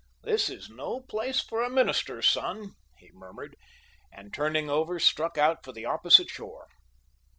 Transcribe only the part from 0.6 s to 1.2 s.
no